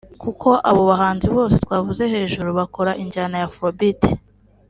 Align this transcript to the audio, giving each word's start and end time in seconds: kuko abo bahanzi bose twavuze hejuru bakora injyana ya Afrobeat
kuko 0.23 0.47
abo 0.69 0.81
bahanzi 0.89 1.27
bose 1.35 1.55
twavuze 1.65 2.03
hejuru 2.13 2.49
bakora 2.59 2.91
injyana 3.03 3.35
ya 3.41 3.47
Afrobeat 3.49 4.01